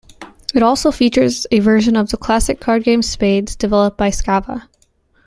It 0.55 0.63
also 0.63 0.91
features 0.91 1.45
a 1.51 1.59
version 1.59 1.95
of 1.95 2.09
the 2.09 2.17
classic 2.17 2.59
card 2.59 2.83
game 2.83 3.03
Spades, 3.03 3.55
developed 3.55 3.99
by 3.99 4.09
Skava. 4.09 4.67